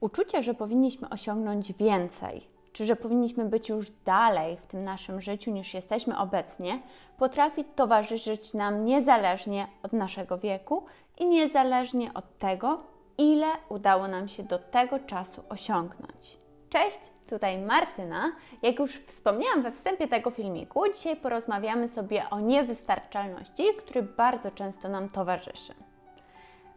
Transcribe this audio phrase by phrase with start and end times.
[0.00, 5.50] Uczucie, że powinniśmy osiągnąć więcej, czy że powinniśmy być już dalej w tym naszym życiu
[5.50, 6.80] niż jesteśmy obecnie,
[7.18, 10.84] potrafi towarzyszyć nam niezależnie od naszego wieku
[11.18, 12.80] i niezależnie od tego,
[13.18, 16.38] ile udało nam się do tego czasu osiągnąć.
[16.70, 16.98] Cześć,
[17.28, 18.32] tutaj Martyna.
[18.62, 24.88] Jak już wspomniałam we wstępie tego filmiku, dzisiaj porozmawiamy sobie o niewystarczalności, który bardzo często
[24.88, 25.74] nam towarzyszy.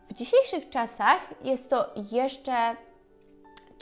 [0.10, 2.76] W dzisiejszych czasach jest to jeszcze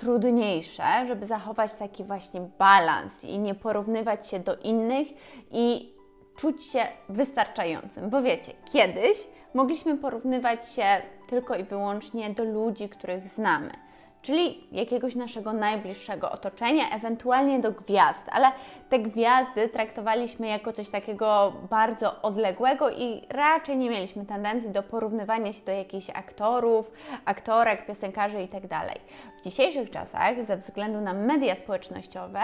[0.02, 5.08] trudniejsze, żeby zachować taki właśnie balans i nie porównywać się do innych
[5.52, 5.94] i
[6.36, 8.09] czuć się wystarczającym.
[8.09, 10.86] Bo wiecie, kiedyś mogliśmy porównywać się
[11.28, 13.72] tylko i wyłącznie do ludzi, których znamy
[14.21, 18.52] czyli jakiegoś naszego najbliższego otoczenia, ewentualnie do gwiazd, ale
[18.89, 25.53] te gwiazdy traktowaliśmy jako coś takiego bardzo odległego i raczej nie mieliśmy tendencji do porównywania
[25.53, 26.91] się do jakichś aktorów,
[27.25, 28.67] aktorek, piosenkarzy itd.
[28.67, 28.99] Tak
[29.39, 32.41] w dzisiejszych czasach, ze względu na media społecznościowe,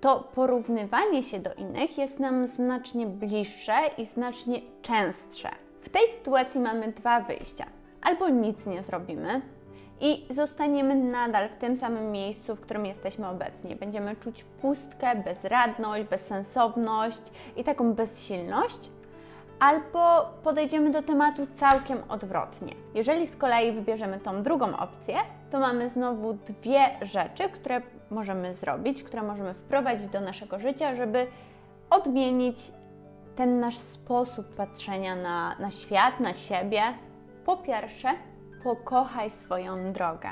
[0.00, 5.48] to porównywanie się do innych jest nam znacznie bliższe i znacznie częstsze.
[5.80, 7.66] W tej sytuacji mamy dwa wyjścia.
[8.02, 9.40] Albo nic nie zrobimy,
[10.04, 13.76] i zostaniemy nadal w tym samym miejscu, w którym jesteśmy obecnie.
[13.76, 17.22] Będziemy czuć pustkę, bezradność, bezsensowność
[17.56, 18.90] i taką bezsilność,
[19.60, 22.72] albo podejdziemy do tematu całkiem odwrotnie.
[22.94, 25.16] Jeżeli z kolei wybierzemy tą drugą opcję,
[25.50, 31.26] to mamy znowu dwie rzeczy, które możemy zrobić, które możemy wprowadzić do naszego życia, żeby
[31.90, 32.72] odmienić
[33.36, 36.82] ten nasz sposób patrzenia na, na świat, na siebie.
[37.44, 38.08] Po pierwsze,
[38.64, 40.28] pokochaj swoją drogę.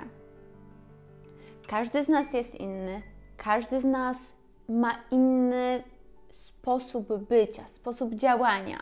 [1.69, 3.03] Każdy z nas jest inny,
[3.37, 4.17] każdy z nas
[4.69, 5.83] ma inny
[6.33, 8.78] sposób bycia, sposób działania.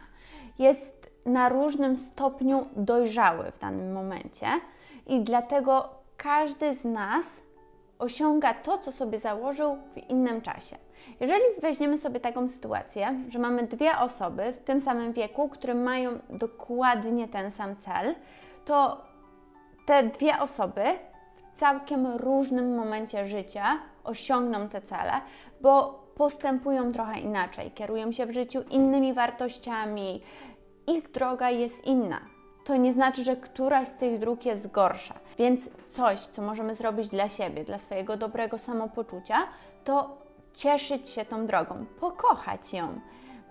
[0.58, 4.46] Jest na różnym stopniu dojrzały w danym momencie
[5.06, 7.26] i dlatego każdy z nas
[7.98, 10.76] osiąga to, co sobie założył w innym czasie.
[11.20, 16.18] Jeżeli weźmiemy sobie taką sytuację, że mamy dwie osoby w tym samym wieku, które mają
[16.30, 18.14] dokładnie ten sam cel,
[18.64, 19.07] to
[19.88, 20.82] te dwie osoby
[21.36, 25.12] w całkiem różnym momencie życia osiągną te cele,
[25.60, 30.22] bo postępują trochę inaczej, kierują się w życiu innymi wartościami,
[30.86, 32.20] ich droga jest inna.
[32.64, 35.14] To nie znaczy, że któraś z tych dróg jest gorsza.
[35.38, 35.60] Więc
[35.90, 39.36] coś, co możemy zrobić dla siebie, dla swojego dobrego samopoczucia,
[39.84, 40.18] to
[40.54, 43.00] cieszyć się tą drogą, pokochać ją.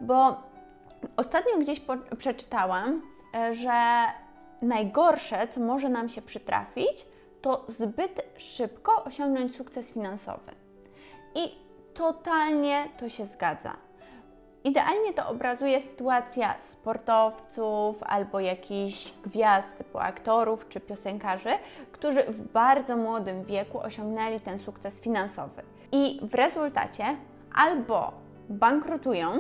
[0.01, 0.35] Bo
[1.15, 1.81] ostatnio gdzieś
[2.17, 3.01] przeczytałam,
[3.35, 3.71] e, że
[4.61, 7.05] najgorsze, co może nam się przytrafić,
[7.41, 10.51] to zbyt szybko osiągnąć sukces finansowy.
[11.35, 11.55] I
[11.93, 13.73] totalnie to się zgadza.
[14.63, 21.49] Idealnie to obrazuje sytuacja sportowców albo jakichś gwiazd typu aktorów czy piosenkarzy,
[21.91, 25.63] którzy w bardzo młodym wieku osiągnęli ten sukces finansowy.
[25.91, 27.03] I w rezultacie
[27.55, 28.11] albo
[28.49, 29.31] bankrutują,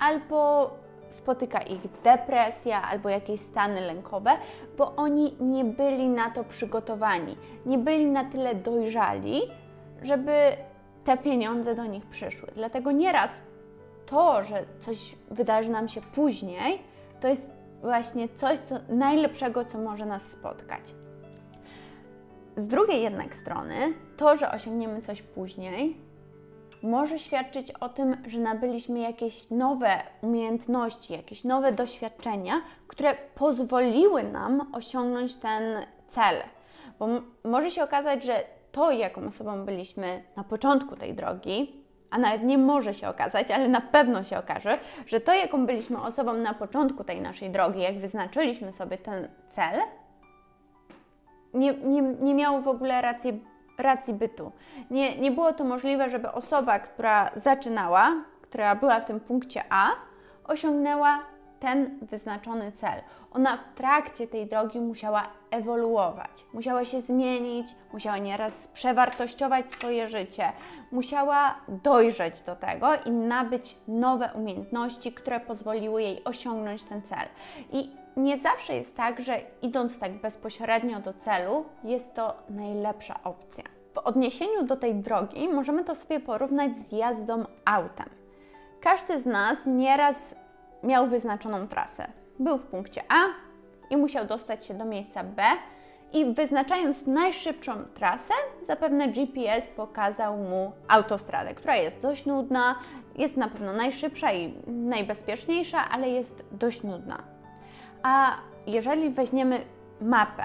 [0.00, 0.70] albo
[1.10, 4.30] spotyka ich depresja albo jakieś stany lękowe,
[4.78, 7.36] bo oni nie byli na to przygotowani,
[7.66, 9.40] nie byli na tyle dojrzali,
[10.02, 10.32] żeby
[11.04, 12.48] te pieniądze do nich przyszły.
[12.54, 13.30] Dlatego nieraz
[14.06, 16.82] to, że coś wydarzy nam się później,
[17.20, 17.46] to jest
[17.80, 20.94] właśnie coś co, najlepszego, co może nas spotkać.
[22.56, 23.74] Z drugiej jednak strony,
[24.16, 26.07] to, że osiągniemy coś później,
[26.82, 29.90] może świadczyć o tym, że nabyliśmy jakieś nowe
[30.22, 35.62] umiejętności, jakieś nowe doświadczenia, które pozwoliły nam osiągnąć ten
[36.08, 36.42] cel.
[36.98, 37.08] Bo
[37.44, 42.58] może się okazać, że to, jaką osobą byliśmy na początku tej drogi, a nawet nie
[42.58, 47.04] może się okazać, ale na pewno się okaże, że to, jaką byliśmy osobą na początku
[47.04, 49.80] tej naszej drogi, jak wyznaczyliśmy sobie ten cel,
[51.54, 53.44] nie, nie, nie miało w ogóle racji
[53.78, 54.52] racji bytu.
[54.90, 59.90] Nie, nie było to możliwe, żeby osoba, która zaczynała, która była w tym punkcie A,
[60.44, 61.18] osiągnęła
[61.60, 63.02] ten wyznaczony cel.
[63.32, 70.52] Ona w trakcie tej drogi musiała ewoluować, musiała się zmienić, musiała nieraz przewartościować swoje życie,
[70.92, 77.28] musiała dojrzeć do tego i nabyć nowe umiejętności, które pozwoliły jej osiągnąć ten cel.
[77.72, 83.64] I nie zawsze jest tak, że idąc tak bezpośrednio do celu, jest to najlepsza opcja.
[83.94, 88.08] W odniesieniu do tej drogi możemy to sobie porównać z jazdą autem.
[88.80, 90.16] Każdy z nas nieraz
[90.82, 92.08] miał wyznaczoną trasę.
[92.38, 93.24] Był w punkcie A
[93.90, 95.42] i musiał dostać się do miejsca B,
[96.12, 102.78] i wyznaczając najszybszą trasę, zapewne GPS pokazał mu autostradę, która jest dość nudna,
[103.16, 107.37] jest na pewno najszybsza i najbezpieczniejsza, ale jest dość nudna.
[108.02, 108.36] A
[108.66, 109.60] jeżeli weźmiemy
[110.00, 110.44] mapę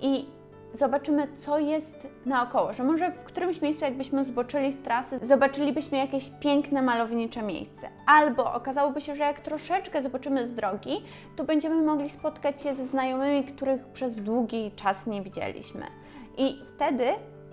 [0.00, 0.26] i
[0.72, 6.30] zobaczymy, co jest naokoło, że może w którymś miejscu, jakbyśmy zboczyli z trasy, zobaczylibyśmy jakieś
[6.40, 7.88] piękne, malownicze miejsce.
[8.06, 11.02] Albo okazałoby się, że jak troszeczkę zobaczymy z drogi,
[11.36, 15.86] to będziemy mogli spotkać się ze znajomymi, których przez długi czas nie widzieliśmy.
[16.38, 17.04] I wtedy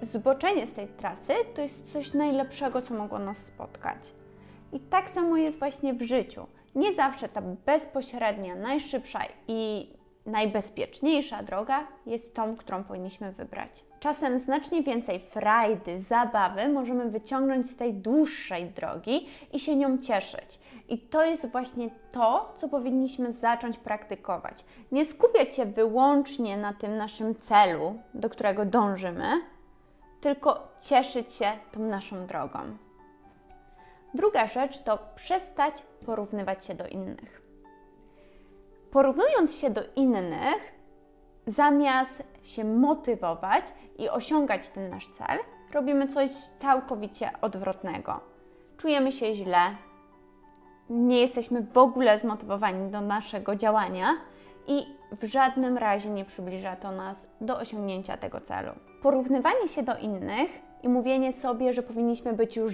[0.01, 4.13] zboczenie z tej trasy to jest coś najlepszego, co mogło nas spotkać.
[4.73, 6.47] I tak samo jest właśnie w życiu.
[6.75, 9.89] Nie zawsze ta bezpośrednia, najszybsza i
[10.25, 13.85] najbezpieczniejsza droga jest tą, którą powinniśmy wybrać.
[13.99, 20.59] Czasem znacznie więcej frajdy, zabawy możemy wyciągnąć z tej dłuższej drogi i się nią cieszyć.
[20.89, 24.65] I to jest właśnie to, co powinniśmy zacząć praktykować.
[24.91, 29.41] Nie skupiać się wyłącznie na tym naszym celu, do którego dążymy,
[30.21, 32.59] tylko cieszyć się tą naszą drogą.
[34.13, 37.41] Druga rzecz to przestać porównywać się do innych.
[38.91, 40.73] Porównując się do innych,
[41.47, 43.65] zamiast się motywować
[43.97, 45.39] i osiągać ten nasz cel,
[45.73, 48.19] robimy coś całkowicie odwrotnego.
[48.77, 49.75] Czujemy się źle,
[50.89, 54.13] nie jesteśmy w ogóle zmotywowani do naszego działania
[54.67, 58.71] i w żadnym razie nie przybliża to nas do osiągnięcia tego celu.
[59.01, 62.73] Porównywanie się do innych i mówienie sobie, że powinniśmy być już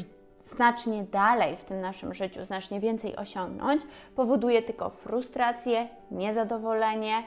[0.56, 3.82] znacznie dalej w tym naszym życiu, znacznie więcej osiągnąć,
[4.16, 7.24] powoduje tylko frustrację, niezadowolenie,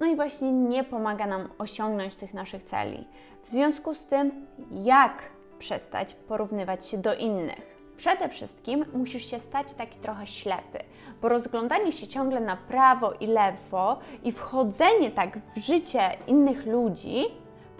[0.00, 3.08] no i właśnie nie pomaga nam osiągnąć tych naszych celi.
[3.42, 5.22] W związku z tym, jak
[5.58, 7.72] przestać porównywać się do innych?
[7.96, 10.78] Przede wszystkim musisz się stać taki trochę ślepy,
[11.22, 17.24] bo rozglądanie się ciągle na prawo i lewo i wchodzenie tak w życie innych ludzi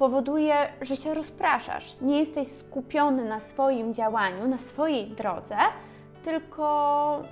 [0.03, 1.97] powoduje, że się rozpraszasz.
[2.01, 5.57] Nie jesteś skupiony na swoim działaniu, na swojej drodze,
[6.25, 7.23] tylko,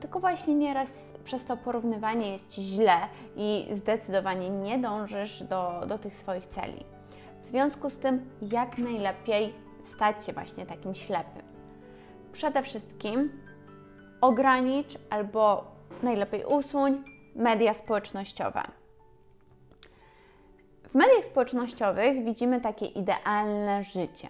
[0.00, 0.88] tylko właśnie nieraz
[1.24, 2.96] przez to porównywanie jest ci źle
[3.36, 6.84] i zdecydowanie nie dążysz do, do tych swoich celi.
[7.40, 9.54] W związku z tym, jak najlepiej
[9.94, 11.42] stać się właśnie takim ślepym?
[12.32, 13.42] Przede wszystkim
[14.20, 15.64] ogranicz albo
[16.02, 17.04] najlepiej usuń
[17.36, 18.85] media społecznościowe.
[20.90, 24.28] W mediach społecznościowych widzimy takie idealne życie,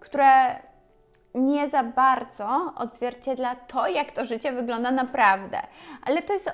[0.00, 0.56] które
[1.34, 5.60] nie za bardzo odzwierciedla to, jak to życie wygląda naprawdę.
[6.02, 6.50] Ale to jest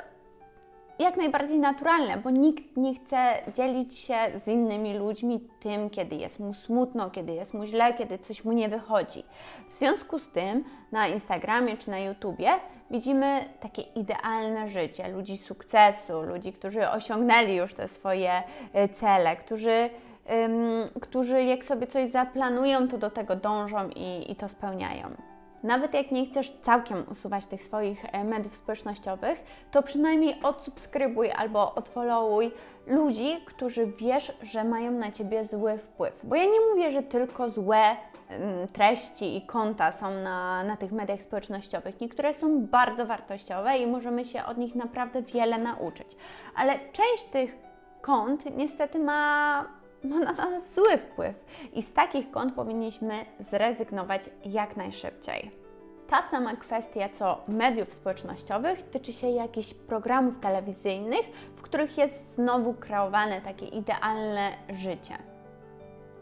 [0.98, 4.14] jak najbardziej naturalne, bo nikt nie chce dzielić się
[4.44, 8.52] z innymi ludźmi tym, kiedy jest mu smutno, kiedy jest mu źle, kiedy coś mu
[8.52, 9.25] nie wychodzi.
[9.69, 12.50] W związku z tym na Instagramie czy na YouTubie
[12.90, 19.90] widzimy takie idealne życie ludzi sukcesu, ludzi, którzy osiągnęli już te swoje e, cele, którzy,
[21.00, 25.35] którzy jak sobie coś zaplanują, to do tego dążą i, i to spełniają.
[25.66, 31.74] Nawet jak nie chcesz całkiem usuwać tych swoich e, mediów społecznościowych, to przynajmniej odsubskrybuj albo
[31.74, 32.52] odfollowuj
[32.86, 36.20] ludzi, którzy wiesz, że mają na ciebie zły wpływ.
[36.24, 37.96] Bo ja nie mówię, że tylko złe
[38.72, 42.00] treści i konta są na, na tych mediach społecznościowych.
[42.00, 46.16] Niektóre są bardzo wartościowe i możemy się od nich naprawdę wiele nauczyć.
[46.54, 47.56] Ale część tych
[48.00, 49.64] kont niestety ma
[50.06, 51.35] ma na nas zły wpływ
[51.73, 55.50] i z takich kont powinniśmy zrezygnować jak najszybciej.
[56.08, 61.26] Ta sama kwestia co mediów społecznościowych tyczy się jakichś programów telewizyjnych,
[61.56, 65.14] w których jest znowu kreowane takie idealne życie.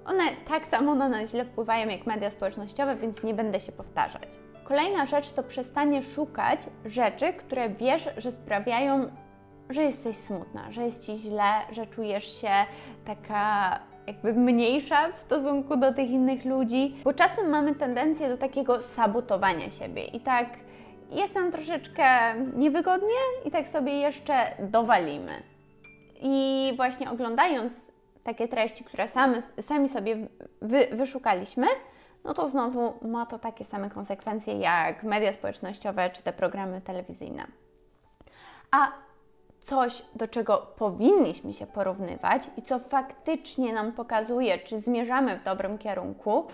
[0.04, 4.28] One tak samo na nas źle wpływają jak media społecznościowe, więc nie będę się powtarzać.
[4.64, 9.10] Kolejna rzecz to przestanie szukać rzeczy, które wiesz, że sprawiają
[9.70, 12.52] że jesteś smutna, że jest ci źle, że czujesz się
[13.04, 18.82] taka jakby mniejsza w stosunku do tych innych ludzi, bo czasem mamy tendencję do takiego
[18.82, 20.46] sabotowania siebie i tak
[21.10, 22.04] jest nam troszeczkę
[22.56, 25.42] niewygodnie i tak sobie jeszcze dowalimy.
[26.20, 27.80] I właśnie oglądając
[28.24, 30.16] takie treści, które same, sami sobie
[30.62, 31.66] wy, wyszukaliśmy,
[32.24, 37.46] no to znowu ma to takie same konsekwencje jak media społecznościowe czy te programy telewizyjne.
[38.70, 38.92] A
[39.64, 45.78] coś, do czego powinniśmy się porównywać i co faktycznie nam pokazuje, czy zmierzamy w dobrym
[45.78, 46.46] kierunku,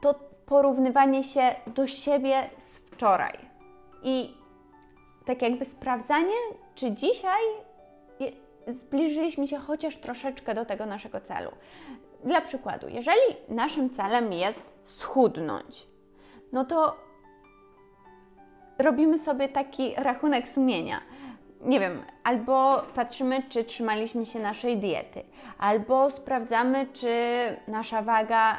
[0.00, 0.14] to
[0.46, 3.38] porównywanie się do siebie z wczoraj.
[4.02, 4.34] I
[5.24, 6.34] tak jakby sprawdzanie,
[6.74, 7.42] czy dzisiaj
[8.66, 11.50] zbliżyliśmy się chociaż troszeczkę do tego naszego celu.
[12.24, 15.86] Dla przykładu, jeżeli naszym celem jest schudnąć,
[16.52, 16.96] no to
[18.78, 21.00] robimy sobie taki rachunek sumienia
[21.60, 25.22] nie wiem, albo patrzymy, czy trzymaliśmy się naszej diety,
[25.58, 27.16] albo sprawdzamy, czy
[27.68, 28.58] nasza waga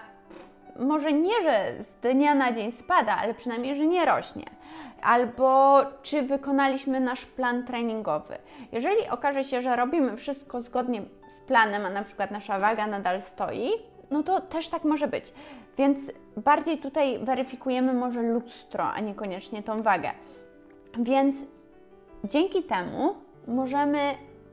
[0.79, 4.45] może nie, że z dnia na dzień spada, ale przynajmniej, że nie rośnie.
[5.01, 8.37] Albo czy wykonaliśmy nasz plan treningowy.
[8.71, 11.01] Jeżeli okaże się, że robimy wszystko zgodnie
[11.37, 13.69] z planem, a na przykład nasza waga nadal stoi,
[14.11, 15.33] no to też tak może być.
[15.77, 15.97] Więc
[16.37, 20.11] bardziej tutaj weryfikujemy może lustro, a niekoniecznie tą wagę.
[20.99, 21.35] Więc
[22.27, 23.15] dzięki temu
[23.47, 23.99] możemy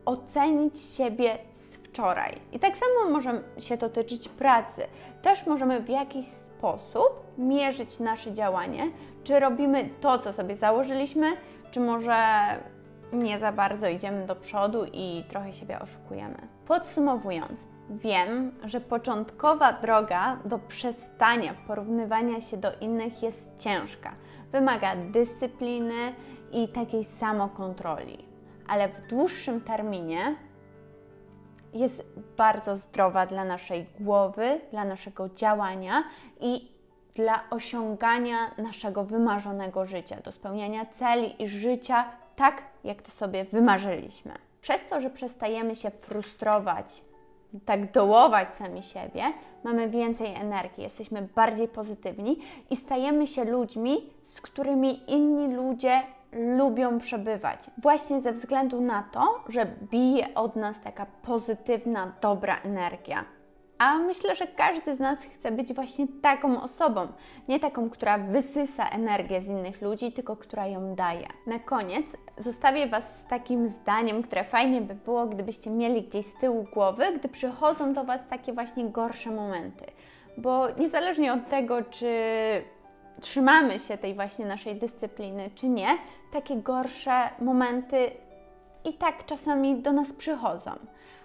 [0.04, 2.32] ocenić siebie z wczoraj.
[2.52, 4.82] I tak samo może się to tyczyć pracy.
[5.22, 8.82] Też możemy w jakiś sposób mierzyć nasze działanie,
[9.24, 11.26] czy robimy to, co sobie założyliśmy,
[11.70, 12.16] czy może
[13.12, 16.48] nie za bardzo idziemy do przodu i trochę siebie oszukujemy.
[16.66, 24.14] Podsumowując, wiem, że początkowa droga do przestania porównywania się do innych jest ciężka.
[24.52, 26.14] Wymaga dyscypliny
[26.54, 28.18] i takiej samokontroli,
[28.68, 30.36] ale w dłuższym terminie
[31.72, 32.02] jest
[32.36, 36.04] bardzo zdrowa dla naszej głowy, dla naszego działania
[36.40, 36.74] i
[37.14, 42.04] dla osiągania naszego wymarzonego życia, do spełniania celi i życia
[42.36, 44.32] tak, jak to sobie wymarzyliśmy.
[44.60, 47.02] Przez to, że przestajemy się frustrować,
[47.64, 49.22] tak dołować sami siebie,
[49.64, 52.38] mamy więcej energii, jesteśmy bardziej pozytywni
[52.70, 56.02] i stajemy się ludźmi, z którymi inni ludzie
[56.34, 57.70] lubią przebywać.
[57.78, 63.24] Właśnie ze względu na to, że bije od nas taka pozytywna, dobra energia.
[63.78, 67.08] A myślę, że każdy z nas chce być właśnie taką osobą.
[67.48, 71.26] Nie taką, która wysysa energię z innych ludzi, tylko która ją daje.
[71.46, 72.06] Na koniec
[72.38, 77.04] zostawię Was z takim zdaniem, które fajnie by było, gdybyście mieli gdzieś z tyłu głowy,
[77.18, 79.84] gdy przychodzą do Was takie właśnie gorsze momenty.
[80.38, 82.08] Bo niezależnie od tego, czy
[83.20, 85.88] trzymamy się tej właśnie naszej dyscypliny, czy nie,
[86.32, 88.10] takie gorsze momenty
[88.84, 90.70] i tak czasami do nas przychodzą.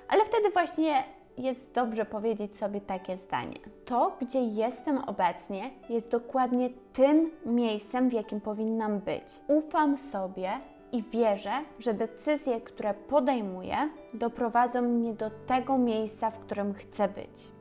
[0.08, 1.04] Ale wtedy właśnie
[1.38, 3.56] jest dobrze powiedzieć sobie takie zdanie.
[3.86, 9.24] To, gdzie jestem obecnie, jest dokładnie tym miejscem, w jakim powinnam być.
[9.48, 10.52] Ufam sobie
[10.92, 13.76] i wierzę, że decyzje, które podejmuję,
[14.14, 17.59] doprowadzą mnie do tego miejsca, w którym chcę być.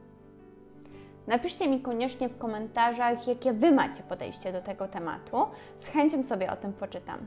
[1.28, 5.36] Napiszcie mi koniecznie w komentarzach, jakie Wy macie podejście do tego tematu.
[5.80, 7.18] Z chęcią sobie o tym poczytam.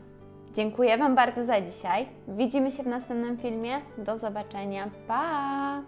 [0.54, 2.08] Dziękuję Wam bardzo za dzisiaj.
[2.28, 3.82] Widzimy się w następnym filmie.
[3.98, 4.90] Do zobaczenia.
[5.08, 5.80] Pa!